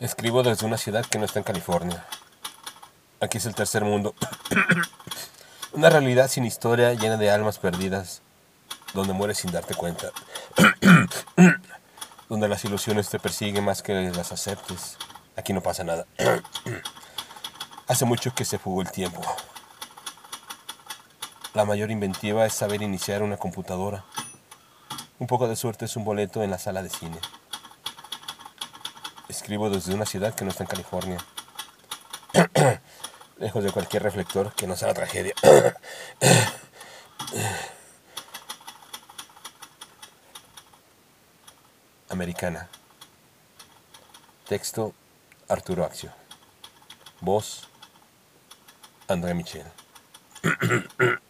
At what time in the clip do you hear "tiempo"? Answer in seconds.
18.90-19.20